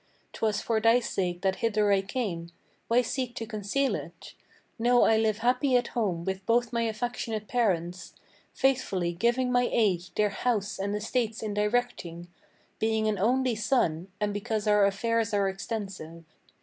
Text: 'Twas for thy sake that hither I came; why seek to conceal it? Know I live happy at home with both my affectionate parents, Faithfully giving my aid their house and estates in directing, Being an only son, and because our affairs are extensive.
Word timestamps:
'Twas 0.33 0.61
for 0.61 0.81
thy 0.81 0.99
sake 0.99 1.41
that 1.43 1.57
hither 1.57 1.91
I 1.91 2.01
came; 2.01 2.49
why 2.87 3.03
seek 3.03 3.35
to 3.35 3.45
conceal 3.45 3.93
it? 3.93 4.33
Know 4.79 5.03
I 5.03 5.15
live 5.15 5.37
happy 5.45 5.75
at 5.77 5.89
home 5.89 6.25
with 6.25 6.43
both 6.47 6.73
my 6.73 6.81
affectionate 6.87 7.47
parents, 7.47 8.15
Faithfully 8.51 9.13
giving 9.13 9.51
my 9.51 9.69
aid 9.71 10.05
their 10.15 10.29
house 10.31 10.79
and 10.79 10.95
estates 10.95 11.43
in 11.43 11.53
directing, 11.53 12.29
Being 12.79 13.07
an 13.07 13.19
only 13.19 13.53
son, 13.53 14.07
and 14.19 14.33
because 14.33 14.65
our 14.65 14.87
affairs 14.87 15.35
are 15.35 15.47
extensive. 15.47 16.23